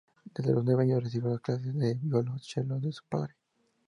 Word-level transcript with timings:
Desde 0.33 0.51
los 0.51 0.65
nueve 0.65 0.81
años 0.81 1.03
recibió 1.03 1.39
clases 1.39 1.75
de 1.75 1.93
violonchelo 1.93 2.79
de 2.79 2.91
su 2.91 3.03
padre. 3.07 3.35